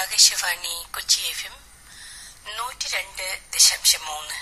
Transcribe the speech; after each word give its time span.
Akashvani 0.00 0.74
Kochi 0.94 1.20
F 1.30 1.46
M 1.46 1.54
നൂറ്റി 2.56 2.88
രണ്ട് 2.88 3.24
ദശാംശം 3.52 4.02
മൂന്ന് 4.06 4.36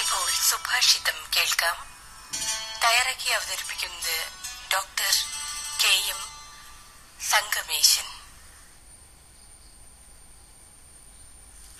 ഇപ്പോൾ 0.00 0.26
സുഭാഷിതം 0.48 1.18
കേൾക്കാം. 1.36 1.76
തയ്യാറാക്കി 2.84 3.28
അവതരിപ്പിക്കുന്നത് 3.30 4.16
ഡോക്ടർ 4.72 5.12
കെ 5.82 5.92
എം 6.12 6.20
സംഗമേശൻ. 7.20 8.06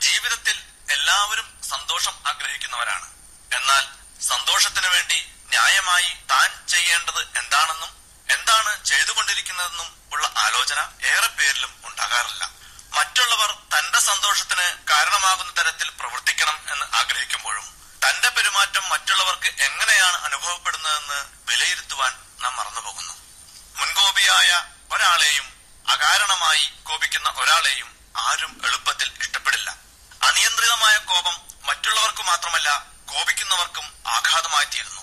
ജീവിതത്തിൽ 0.00 0.57
എല്ലാവരും 0.91 1.48
സന്തോഷം 1.70 2.14
ആഗ്രഹിക്കുന്നവരാണ്. 2.27 3.09
എന്നാൽ 3.50 3.84
മറ്റുള്ളവർക്ക് 19.42 19.64
എങ്ങനെയാണ് 19.66 20.19
അനുഭവപ്പെടുന്നതെന്ന് 20.27 21.19
വിലയിരുത്തുവാൻ 21.48 22.12
നാം 22.42 22.52
മറന്നുപോകുന്നു. 22.59 23.14
മുൻകോപിയായ 23.78 24.50
ഒരാളെയും 24.95 25.46
അകാരണമായി 25.95 26.64
കോപിക്കുന്ന 26.88 27.28
ഒരാളെയും 27.41 27.88
ആരും 28.27 28.52
എളുപ്പത്തിൽ 28.66 29.09
ഇഷ്ടപ്പെടില്ല. 29.23 29.69
അനിയന്ത്രിതമായ 30.28 30.95
കോപം 31.10 31.36
മറ്റുള്ളവർക്ക് 31.69 32.23
മാത്രമല്ല 32.30 32.69
കോപിക്കുന്നവർക്കും 33.12 33.86
ആഘാതമായി 34.16 34.69
തീരുന്നു 34.74 35.02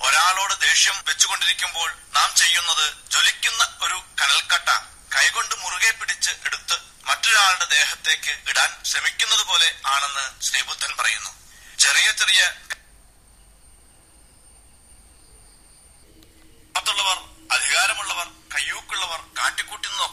ഒരാളോട് 0.00 0.54
ദേഷ്യം 0.66 0.96
വെച്ചുകൊണ്ടിരിക്കുമ്പോൾ 1.08 1.90
നാം 2.16 2.28
ചെയ്യുന്നത് 2.42 2.86
ജ്വലിക്കുന്ന 3.12 3.62
ഒരു 3.84 3.98
കനൽക്കട്ട 4.20 4.70
കൈകൊണ്ട് 5.14 5.54
മുറുകെ 5.62 5.92
പിടിച്ച് 5.98 6.32
എടുത്ത് 6.46 6.76
മറ്റൊരാളുടെ 7.08 7.66
ദേഹത്തേക്ക് 7.76 8.32
ഇടാൻ 8.50 8.70
ശ്രമിക്കുന്നത് 8.90 9.44
പോലെ 9.50 9.68
ആണെന്ന് 9.94 10.24
ശ്രീബുദ്ധൻ 10.46 10.92
പറയുന്നു. 11.00 11.32
ചെറിയ 11.82 12.08
ചെറിയ 12.20 12.42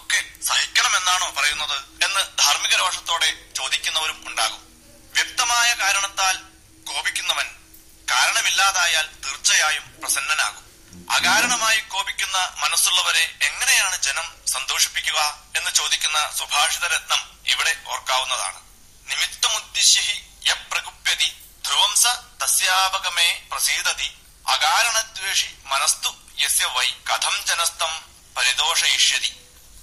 കാട്ടിക്കൂട്ടുന്നതൊക്കെ 0.10 0.46
സഹിക്കണമെന്നാണോ 0.48 1.28
പറയുന്നത് 1.38 1.78
എന്ന് 2.06 2.22
ധാർമ്മിക 2.40 2.74
രോഷത്തോടെ 2.76 3.30
ചോദിക്കുന്നവരും 3.58 4.20
ഉണ്ടാകും. 4.28 4.62
വ്യക്തമായ 5.14 5.74
കാരണത്താൽ 5.74 6.36
കോപിക്കുന്നവൻ 6.88 7.48
കാരണമില്ലാതായാൽ 8.08 9.06
തീർച്ചയായും 9.26 9.86
പ്രസന്നനാകും. 10.02 10.64
അകാരണമായി 11.12 11.80
കോപിക്കുന്ന 11.80 12.38
മനസ്സുള്ളവരെ 12.58 13.24
എങ്ങനെയാണ് 13.42 13.98
ജനം 14.02 14.28
സന്തോഷിപ്പിക്കുക 14.48 15.20
എന്ന് 15.56 15.72
ചോദിക്കുന്ന 15.72 16.20
സുഭാഷിത 16.40 16.86
രത്നം 16.96 17.22
ഇവിടെ 17.46 17.74
ഓർക്കാവുന്നതാണ്. 17.86 18.60
നിമിത്തമുദ്ദിശ്യഹി 19.08 20.18
യപ്രകുപ്യതി 20.50 21.30
ധ്രുവംസ 21.66 22.06
തസ്യാപകമേ 22.42 23.30
പ്രസീദതി 23.52 24.10
അകാരണദ്വേഷി 24.48 25.50
മനസ്തു 25.64 26.10
യസ്യ 26.40 26.66
വൈ 26.66 26.88
കഥം 27.10 27.36
ജനസ്തം 27.46 27.92
പരിദോഷയിഷ്യതി 28.38 29.32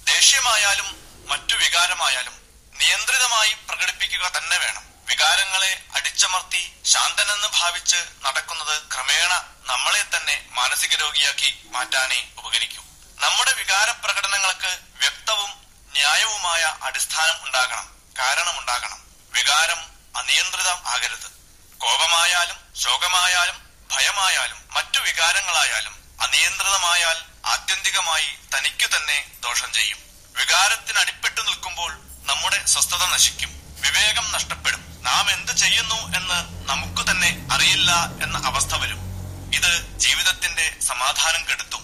ദേഷ്യമായാലും 0.07 0.89
മറ്റു 1.29 1.55
വികാരമായാലും 1.55 2.35
നിയന്ത്രിതമായി 2.79 3.53
പ്രകടിപ്പിക്കുക 3.67 4.25
തന്നെ 4.37 4.57
വേണം. 4.57 4.83
വികാരങ്ങളെ 5.09 5.71
അടിച്ചമർത്തി 5.95 6.61
ശാന്തനെന്ന് 6.85 7.47
ഭാവിച്ച് 7.57 7.99
നടക്കുന്നത് 8.25 8.75
ക്രമേണ 8.93 9.33
നമ്മളെ 9.71 10.03
തന്നെ 10.15 10.35
മാനസിക 10.51 10.95
രോഗിയാക്കി 10.95 11.49
മാറ്റാനേ 11.75 12.19
ഉപകരിക്കൂ. 12.37 12.81
നമ്മുടെ 13.17 13.53
വികാര 13.53 13.91
പ്രകടനങ്ങൾക്ക് 14.03 14.71
വ്യക്തവും 15.03 15.51
ന്യായവുമായ 15.91 16.63
അടിസ്ഥാനം 16.81 17.37
ഉണ്ടാകണം 17.45 17.87
കാരണമുണ്ടാകണം. 18.19 18.99
വികാരം 19.31 19.79
അനിയന്ത്രിതം 20.15 20.77
ആകരുത്. 20.95 21.29
കോപമായാലും 21.81 22.59
ശോകമായാലും 22.83 23.57
ഭയമായാലും 23.91 24.59
മറ്റു 24.71 24.99
വികാരങ്ങളായാലും 24.99 25.95
അനിയന്ത്രിതമായാൽ 26.21 27.17
ആത്യന്തികമായി 27.97 28.57
തനിക്കു 28.57 28.97
തന്നെ 28.97 29.25
ദോഷം 29.43 29.73
ചെയ്യും. 29.73 29.97
വികാരത്തിന് 30.37 30.97
അടിപ്പെട്ടു 30.99 31.41
നിൽക്കുമ്പോൾ 31.41 31.97
നമ്മുടെ 32.23 32.65
സ്വസ്ഥത 32.65 33.05
നശിക്കും. 33.05 33.49
വിവേകം 33.81 34.31
നഷ്ടപ്പെടും. 34.31 34.99
നാം 35.03 35.31
എന്ത് 35.31 35.51
ചെയ്യുന്നു 35.51 35.95
എന്ന് 36.17 36.69
നമുക്ക് 36.69 37.11
തന്നെ 37.11 37.47
അറിയില്ല 37.51 37.91
എന്ന 38.23 38.41
അവസ്ഥ 38.45 38.75
വരും. 38.75 38.99
ഇത് 39.55 39.99
ജീവിതത്തിന്റെ 39.99 40.75
സമാധാനം 40.81 41.49
കെടുത്തും. 41.49 41.81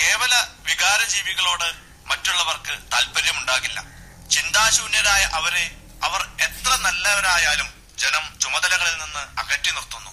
കേവല 0.00 0.46
വികാരജീവികളോട് 0.58 1.72
മറ്റുള്ളവർക്ക് 2.06 2.92
താല്പര്യമുണ്ടാകില്ല 2.92 3.84
ചിന്താശൂന്യരായ 4.30 5.24
അവരെ 5.24 5.70
അവർ 6.02 6.28
എത്ര 6.40 6.76
നല്ലവരായാലും 6.76 7.68
ജനം 7.98 8.38
ചുമതലകളിൽ 8.40 8.96
നിന്ന് 9.04 9.40
അകറ്റി 9.40 9.70
നിർത്തുന്നു. 9.70 10.10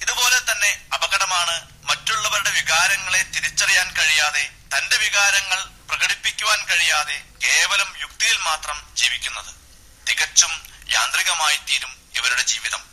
ഇതുപോലെ 0.00 0.52
തന്നെ 0.52 0.80
അപകടമാണ് 0.94 1.60
മറ്റുള്ളവരുടെ 1.82 2.50
വികാരങ്ങളെ 2.50 3.22
തിരിച്ചറിയാൻ 3.22 3.92
കഴിയാതെ 3.96 4.50
വികാരങ്ങൾ 5.00 5.64
പ്രകടിപ്പിക്കുവാൻ 5.88 6.64
കഴിയാതെ 6.64 7.22
കേവലം 7.44 8.00
യുക്തിയിൽ 8.00 8.36
മാത്രം 8.36 8.88
ജീവിക്കുന്നത്. 8.94 9.54
തികച്ചും 10.08 10.52
യാന്ത്രികമായി 10.90 11.56
തീരും 11.56 11.92
ഇവരുടെ 12.14 12.42
ജീവിതം. 12.42 12.84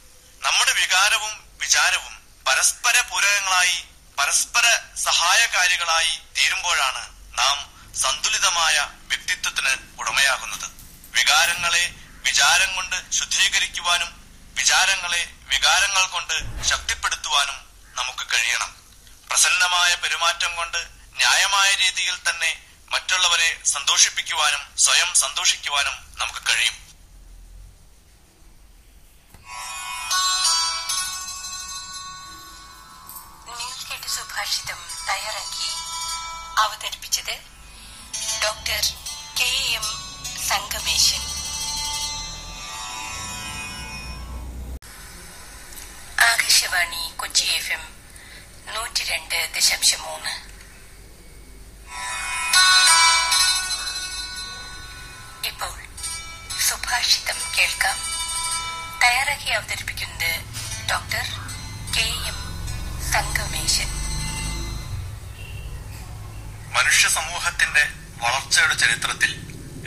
നമ്മുടെ 0.42 0.72
വികാരവും 0.72 1.58
വിചാരവും 1.60 2.44
പരസ്പര 2.48 3.02
പൂരകങ്ങളായി 3.02 3.84
പരസ്പര 4.20 4.80
സഹായകാരികളായി 4.96 6.20
തീരുമ്പോഴാണ് 6.38 7.04
നാം 7.40 7.58
സന്തുലിതമായ 8.02 8.88
വ്യക്തിത്വത്തിന് 9.04 9.76
ഉടമയാകുന്നത്. 9.98 10.72
വികാരങ്ങളെ 11.12 11.94
വിചാരം 12.00 12.76
കൊണ്ട് 12.76 13.12
ശുദ്ധീകരിക്കുവാനും 13.12 14.10
വിചാരങ്ങളെ 14.56 15.30
വികാരങ്ങൾ 15.44 16.06
കൊണ്ട് 16.06 16.64
ശക്തിപ്പെടുത്തുവാനും 16.64 17.58
നമുക്ക് 17.96 18.34
കഴിയണം. 18.34 18.76
പ്രസന്നമായ 19.30 19.96
പെരുമാറ്റം 19.96 20.56
കൊണ്ട് 20.56 20.97
ന്യായമായ 21.20 21.70
രീതിയിൽ 21.84 22.16
തന്നെ 22.28 22.52
മറ്റുള്ളവരെ 22.92 23.50
സന്തോഷിപ്പിക്കുവാനും 23.74 24.62
സ്വയം 24.86 25.10
സന്തോഷിക്കുവാനും 25.24 25.96
നമുക്ക് 26.20 26.42
കഴിയും. 26.50 26.76
നിങ്ങൾ 33.48 33.72
കേട്ട 33.90 34.06
സുഭാഷിതം 34.16 34.80
തയ്യാറാക്കി 35.10 35.70
അവതരിപ്പിച്ചത് 36.64 37.36
doctor 38.44 38.84
K 39.40 39.50
M 39.78 39.88
Sangameshan. 40.50 41.24
Akashvani 46.30 47.02
Kochi 47.16 47.48
F 47.58 47.72
M 47.78 47.84
നൂറ്റി 48.76 49.04
രണ്ട് 49.12 49.38
ദശാംശം 49.56 50.02
മൂന്ന്. 50.04 50.34
അവതരിപ്പിക്കുന്നത് 59.58 60.32
ഡോക്ടർ 60.90 61.26
കെ 61.96 62.06
എം 62.30 62.38
സംഗമേശൻ. 63.14 63.90
മനുഷ്യ 66.76 67.08
സമൂഹത്തിന്റെ 67.18 67.84
വളർച്ചയുടെ 68.24 68.76
ചരിത്രത്തിൽ 68.84 69.32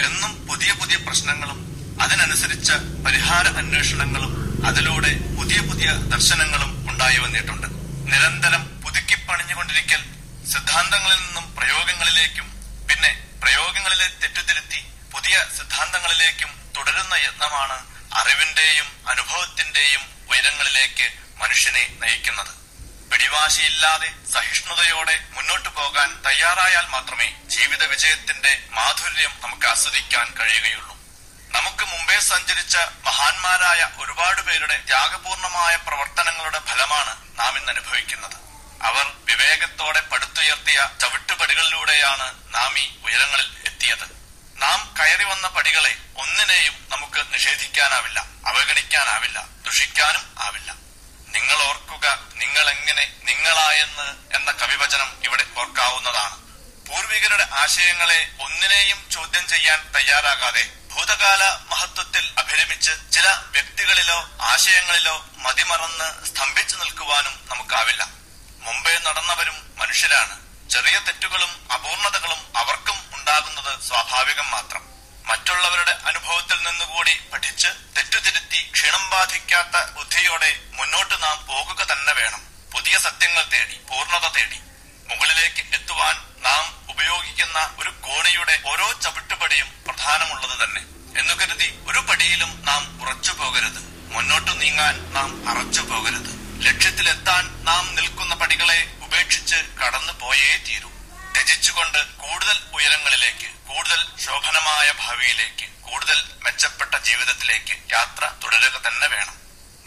എന്നും 0.07 0.33
പുതിയ 0.49 0.71
പുതിയ 0.81 0.97
പ്രശ്നങ്ങളും 1.07 1.59
അതിനനുസരിച്ച 2.05 2.71
പരിഹാര 3.07 3.47
അന്വേഷണങ്ങളും 3.63 4.33
അതിലൂടെ 4.69 5.13
പുതിയ 5.39 5.61
പുതിയ 5.69 5.91
ദർശനങ്ങളും 6.15 6.71
ഉണ്ടായി 6.91 7.19
വന്നിട്ടുണ്ട്. 7.19 7.69
നിരന്തരം 8.11 8.63
പുതുക്കി 8.83 9.17
പണിഞ്ഞുകൊണ്ടിരിക്കൽ 9.29 10.03
സിദ്ധാന്തങ്ങളിൽ 10.53 11.21
നിന്നും 11.27 11.47
പ്രയോഗങ്ങളിലേക്കും 11.59 12.47
പിന്നെ 12.89 13.13
പ്രയോഗങ്ങളിലെ 13.43 14.09
തെറ്റുതിരുത്തി 14.23 14.81
പുതിയ 15.13 15.37
സിദ്ധാന്തങ്ങളിലേക്കും 15.59 16.51
തുടരുന്ന 16.77 17.15
യത്നമാണ് 17.27 17.79
അറിവിന്റെയും 18.15 19.09
അനുഭവത്തിന്റെയും 19.09 20.27
ഉയരങ്ങളിലേക്ക് 20.29 21.11
മനുഷ്യനെ 21.37 21.97
നയിക്കുന്നത്. 21.99 22.61
പിടിവാശിയില്ലാതെ 23.11 24.13
സഹിഷ്ണുതയോടെ 24.33 25.21
മുന്നോട്ടു 25.31 25.69
പോകാൻ 25.69 26.23
തയ്യാറായാൽ 26.27 26.87
മാത്രമേ 26.87 27.33
ജീവിത 27.47 27.85
വിജയത്തിന്റെ 27.85 28.63
മാധുര്യം 28.71 29.33
നമുക്ക് 29.41 29.67
ആസ്വദിക്കാൻ 29.67 30.35
കഴിയുകയുള്ളൂ. 30.41 30.97
നമുക്ക് 31.49 31.85
മുമ്പേ 31.85 32.21
സഞ്ചരിച്ച 32.21 32.77
മഹാന്മാരായ 32.77 33.89
ഒരുപാട് 33.99 34.41
പേരുടെ 34.41 34.83
ത്യാഗപൂർണമായ 34.87 35.77
പ്രവർത്തനങ്ങളുടെ 35.77 36.61
ഫലമാണ് 36.67 37.17
നാം 37.39 37.59
ഇന്ന് 37.59 37.73
അനുഭവിക്കുന്നത്. 37.73 38.37
അവർ 38.83 39.13
വിവേകത്തോടെ 39.25 40.01
പടുത്തുയർത്തിയ 40.01 40.89
ചവിട്ടുപടികളിലൂടെയാണ് 41.01 42.55
നാം 42.55 42.79
ഈ 42.79 42.91
ഉയരങ്ങളിൽ 43.05 43.51
എത്തിയത്. 43.67 44.07
നാം 44.57 44.95
കയറി 44.99 45.25
വന്ന 45.25 45.49
പടികളെ 45.49 45.97
ഒന്നിനെയും 46.21 46.87
നമുക്ക് 46.89 47.35
നിഷേധിക്കാനാവില്ല 47.35 48.21
അവഗണിക്കാനാവില്ല 48.47 49.49
ദുഷിക്കാനും 49.67 50.35
ആവില്ല. 50.39 50.75
നിങ്ങൾ 51.29 51.63
ഓർക്കുക 51.63 52.19
നിങ്ങൾ 52.35 52.71
എങ്ങനെ 52.71 53.21
നിങ്ങളായെന്ന് 53.23 54.37
എന്ന 54.37 54.51
കവിവചനം 54.51 55.21
ഇവിടെ 55.25 55.47
ഓർക്കാവുന്നതാണ്. 55.57 56.37
പൂർവികരുടെ 56.89 57.49
ആശയങ്ങളെ 57.53 58.31
ഒന്നിനെയും 58.41 59.09
ചോദ്യം 59.11 59.49
ചെയ്യാൻ 59.49 59.93
തയ്യാറാകാതെ 59.97 60.73
ഭൂതകാല 60.93 61.45
മഹത്വത്തിൽ 61.45 62.35
അഭിരമിച്ച് 62.39 62.91
ചില 63.13 63.31
വ്യക്തികളിലോ 63.31 64.31
ആശയങ്ങളിലോ 64.41 65.27
മതിമറന്ന് 65.37 66.27
സ്തംഭിച്ചു 66.27 66.77
നിൽക്കുവാനും 66.77 67.49
നമുക്കാവില്ല. 67.51 68.09
മുമ്പേ 68.59 68.99
നടന്നവരും 68.99 69.73
മനുഷ്യരാണ്. 69.77 70.41
ചെറിയ 70.71 70.99
തെറ്റുകളും 70.99 71.73
അപൂർണതകളും 71.75 72.57
അവർക്കും 72.57 73.11
ഉണ്ടാകുന്നത് 73.13 73.83
സ്വാഭാവികം 73.89 74.51
മാത്രം. 74.51 74.90
മറ്റുള്ളവരുടെ 75.31 75.99
അനുഭവത്തിൽ 76.05 76.63
നിന്നുകൂടി 76.63 77.21
പഠിച്ച് 77.33 77.69
തെറ്റുതിരുത്തി 77.97 78.71
ക്ഷീണം 78.73 79.11
ബാധിക്കാത്ത 79.11 79.91
ബുദ്ധിയോടെ 79.91 80.61
മുന്നോട്ട് 80.73 81.23
നാം 81.23 81.47
പോകുക 81.47 81.87
തന്നെ 81.93 82.13
വേണം. 82.13 82.43
പുതിയ 82.73 82.99
സത്യങ്ങൾ 82.99 83.43
തേടി 83.43 83.75
പൂർണത 83.75 84.29
തേടി. 84.29 84.61
മുകളിലേക്ക് 85.09 85.75
എത്തുവാൻ 85.75 86.17
നാം 86.43 86.87
ഉപയോഗിക്കുന്ന 86.91 87.77
ഒരു 87.79 87.91
കോണിയുടെ 87.91 88.61
ഓരോ 88.67 88.93
ചവിട്ടുപടിയും 88.93 89.85
പ്രധാനമുള്ളത് 89.87 90.65
തന്നെ. 90.65 90.81
എന്നു 91.21 91.35
കരുതി 91.35 91.79
ഒരു 91.87 91.99
പടിയിലും 91.99 92.63
നാം 92.65 93.03
ഉറച്ചു 93.03 93.33
പോകരുത്. 93.33 93.81
മുന്നോട്ട് 94.15 94.61
നീങ്ങാൻ 94.61 95.13
നാം 95.13 95.49
അറച്ചു 95.49 95.81
പോകരുത്. 95.81 96.31
ലക്ഷ്യത്തിലെത്താൻ 96.67 97.65
നാം 97.65 97.95
നിൽക്കുന്ന 97.95 98.35
പടികളെ 98.35 98.95
ഉപേക്ഷിച്ച് 99.03 99.57
കടന്നു 99.57 100.13
പോയേ 100.13 100.57
തീരൂ. 100.69 100.90
ത്യജിച്ചുകൊണ്ട് 101.41 101.99
കൂടുതൽ 102.23 102.57
ഉയരങ്ങളിലേക്ക് 102.73 103.47
കൂടുതൽ 103.69 104.01
ശോഭനമായ 104.25 104.87
ഭാവിയിലേക്ക് 104.99 105.67
കൂടുതൽ 105.83 106.19
മെച്ചപ്പെട്ട 106.45 106.95
ജീവിതത്തിലേക്ക് 107.09 107.75
യാത്ര 107.93 108.25
തുടരുക 108.43 108.77
തന്നെ 108.87 109.07
വേണം. 109.15 109.37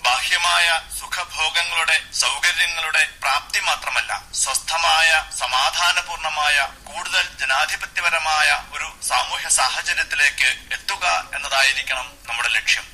ബാഹ്യമായ 0.05 0.67
സുഖഭോഗങ്ങളുടെ 0.99 1.97
സൗകര്യങ്ങളുടെ 2.21 3.03
പ്രാപ്തി 3.21 3.59
മാത്രമല്ല 3.59 4.11
സ്വസ്ഥമായ 4.41 5.09
സമാധാനപൂർണമായ 5.39 6.57
കൂടുതൽ 6.89 7.25
ജനാധിപത്യപരമായ 7.41 8.49
ഒരു 8.71 8.89
സാമൂഹ്യ 9.09 9.49
സാഹചര്യത്തിലേക്ക് 9.59 10.49
എത്തുക 10.77 11.05
എന്നതായിരിക്കണം 11.35 12.09
നമ്മുടെ 12.29 12.49
ലക്ഷ്യം. 12.57 12.87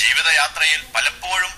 ജീവിതയാത്രയിൽ 0.00 0.80
പലപ്പോഴും 0.96 1.52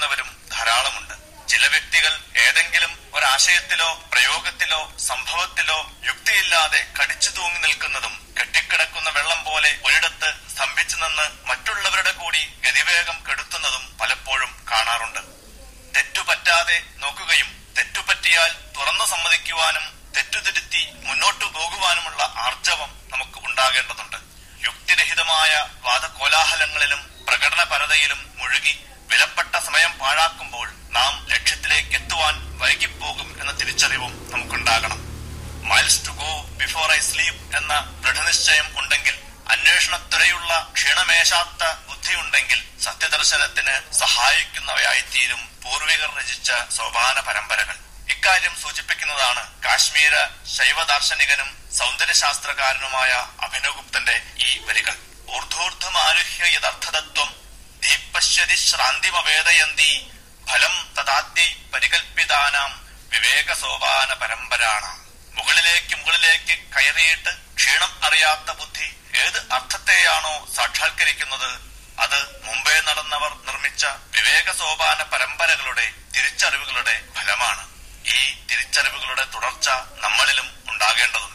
തെറ്റിദ്ധരിക്കുന്നവരും 0.00 0.28
ധാരാളമുണ്ട്. 0.52 1.14
ചില 1.48 1.62
വ്യക്തികൾ 1.66 2.12
ഏതെങ്കിലും 2.36 2.92
ഒരാശയത്തിലോ 3.14 3.88
പ്രയോഗത്തിലോ 4.12 4.80
സംഭവത്തിലോ 5.08 5.78
യുക്തിയില്ലാതെ 6.08 6.80
കടിച്ചു 6.98 7.30
തൂങ്ങി 7.36 7.60
നിൽക്കുന്നതും 7.64 8.14
കെട്ടിക്കിടക്കുന്ന 8.38 9.08
വെള്ളം 9.10 9.40
പോലെ 9.44 9.70
ഒരിടത്ത് 9.84 10.30
സ്തംഭിച്ചു 10.54 10.96
നിന്ന് 10.96 11.26
മറ്റുള്ളവരുടെ 11.48 12.12
കൂടി 12.12 12.42
ഗതിവേഗം 12.64 13.18
കെടുത്തുന്നതും 13.28 13.84
പലപ്പോഴും 14.00 14.52
കാണാറുണ്ട്. 14.70 15.20
തെറ്റുപറ്റാതെ 15.96 16.78
നോക്കുകയും 17.02 17.50
തെറ്റുപറ്റിയാൽ 17.78 18.50
തുറന്നു 18.76 19.04
സമ്മതിക്കുവാനും 19.04 19.84
തെറ്റുതിരുത്തി 20.16 20.82
മുന്നോട്ടു 21.06 21.46
പോകുവാനുമുള്ള 21.56 22.22
ആർജവം 22.46 22.90
നമുക്ക് 23.12 23.38
ഉണ്ടാകേണ്ടതുണ്ട്. 23.48 24.18
യുക്തിരഹിതമായ 24.66 25.52
വാദകോലാഹലങ്ങളിലും 25.86 27.00
പ്രകടനപരതയിലും 27.28 28.20
മുഴുകി 28.38 28.74
വിലപ്പെട്ട 29.10 29.56
സമയം 29.58 29.98
പാഴാക്കുമ്പോൾ 29.98 30.72
നാം 30.90 31.26
ലക്ഷ്യത്തിലേക്ക് 31.28 31.94
എത്തുവാൻ 31.94 32.58
വൈകിപ്പോകും 32.58 33.40
എന്ന 33.40 33.52
തിരിച്ചറിവും 33.52 34.30
നമുക്കുണ്ടാകണം. 34.30 35.00
Miles 35.68 36.06
to 36.06 36.10
go 36.10 36.42
before 36.42 36.92
I 36.92 37.00
sleep 37.00 37.56
എന്ന 37.56 38.00
ദൃഢനിശ്ചയം 38.04 38.78
ഉണ്ടെങ്കിൽ 38.78 39.14
അന്വേഷണത്തിരയുള്ള 39.48 40.72
ക്ഷീണമേശാത്ത 40.74 41.72
ബുദ്ധിയുണ്ടെങ്കിൽ 41.88 42.62
സത്യദർശനത്തിന് 42.84 43.92
സഹായിക്കുന്നവയായിത്തീരും 43.92 45.40
പൂർവികർ 45.64 46.10
രചിച്ച 46.18 46.52
സോപാന 46.76 47.20
പരമ്പരകൾ. 47.20 47.76
ഇക്കാര്യം 48.10 48.54
സൂചിപ്പിക്കുന്നതാണ് 48.62 49.42
കാശ്മീര 49.64 50.14
ശൈവദാർശനികനും 50.56 51.50
സൗന്ദര്യശാസ്ത്രകാരനുമായ 51.78 53.10
അഭിനവഗുപ്തന്റെ 53.40 54.22
ഈ 54.46 54.58
വരികൾ. 54.58 54.96
ഊർധൂർദ്ധമാരുഹ്യ 55.34 56.44
യഥർത്ഥതത്വം 56.56 57.39
ദീപശ്യതി 58.20 58.56
ശ്രാന്തിമവേദയന്തി 58.68 59.92
ഫലം 60.48 60.74
തഥാദ്യ 60.96 61.44
പരികൽപ്പിതാനാം 61.72 62.72
വിവേക 63.12 63.54
സോപാന 63.60 64.10
പരമ്പരാണ്. 64.22 64.90
മുകളിലേക്ക് 65.36 65.94
മുകളിലേക്ക് 66.00 66.54
കയറിയിട്ട് 66.74 67.32
ക്ഷീണം 67.58 67.92
അറിയാത്ത 68.06 68.50
ബുദ്ധി 68.58 68.88
ഏത് 69.22 69.38
അർത്ഥത്തെയാണോ 69.56 70.34
സാക്ഷാത്കരിക്കുന്നത്? 70.56 71.48
അത് 72.04 72.18
മുമ്പേ 72.44 72.76
നടന്നവർ 72.88 73.32
നിർമ്മിച്ച 73.48 73.84
വിവേക 74.16 74.52
സോപാന 74.60 75.00
പരമ്പരകളുടെ 75.14 75.86
തിരിച്ചറിവുകളുടെ 76.14 76.96
ഫലമാണ്. 77.16 77.64
ഈ 78.18 78.20
തിരിച്ചറിവുകളുടെ 78.50 79.24
തുടർച്ച 79.34 79.68
നമ്മളിലും 80.04 80.48
ഉണ്ടാകേണ്ടതുണ്ട്. 80.68 81.29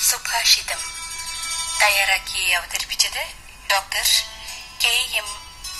സുഭാഷിതം. 0.00 0.80
തയ്യാറാക്കി 1.82 2.50
അവതരിപ്പിച്ചത് 2.50 3.22
ഡോക്ടർ 3.70 4.06
കെ 4.84 4.94
എം 5.12 5.28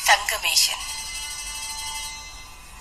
തങ്കമേശൻ 0.09 0.98